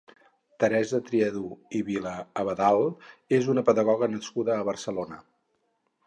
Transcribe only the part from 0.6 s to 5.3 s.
Teresa Triadú i Vila-Abadal és una pedagoga nascuda a Barcelona.